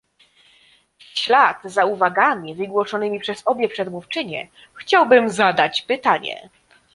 W 0.97 1.03
ślad 1.03 1.57
za 1.63 1.85
uwagami 1.85 2.55
wygłoszonymi 2.55 3.19
przez 3.19 3.43
obie 3.45 3.69
przedmówczynie 3.69 4.47
chciałbym 4.73 5.29
zadać 5.29 5.81
pytanie 5.81 6.49